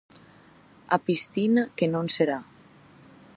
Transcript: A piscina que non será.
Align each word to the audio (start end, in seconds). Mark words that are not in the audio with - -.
A 0.95 0.97
piscina 1.07 1.63
que 1.77 1.87
non 1.93 2.05
será. 2.15 2.39